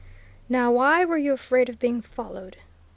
[0.49, 2.57] "Now why were you afraid of being followed?"